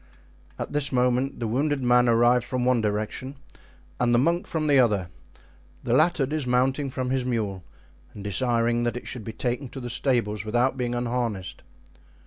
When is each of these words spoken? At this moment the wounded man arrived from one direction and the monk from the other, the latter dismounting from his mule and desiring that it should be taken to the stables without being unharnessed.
At 0.57 0.73
this 0.73 0.91
moment 0.91 1.39
the 1.39 1.47
wounded 1.47 1.83
man 1.83 2.09
arrived 2.09 2.43
from 2.43 2.65
one 2.65 2.81
direction 2.81 3.35
and 3.99 4.15
the 4.15 4.17
monk 4.17 4.47
from 4.47 4.65
the 4.65 4.79
other, 4.79 5.09
the 5.83 5.93
latter 5.93 6.25
dismounting 6.25 6.89
from 6.89 7.11
his 7.11 7.23
mule 7.23 7.63
and 8.15 8.23
desiring 8.23 8.81
that 8.81 8.97
it 8.97 9.05
should 9.07 9.23
be 9.23 9.31
taken 9.31 9.69
to 9.69 9.79
the 9.79 9.91
stables 9.91 10.43
without 10.43 10.75
being 10.75 10.95
unharnessed. 10.95 11.61